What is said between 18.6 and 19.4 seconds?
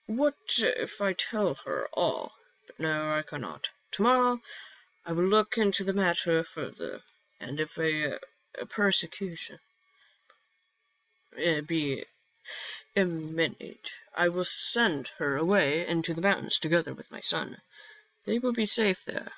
safe there."